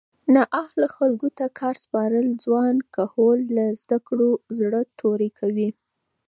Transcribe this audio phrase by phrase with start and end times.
[0.35, 5.69] نااهلو خلکو ته کار سپارل ځوان کهول له زده کړو زړه توری کوي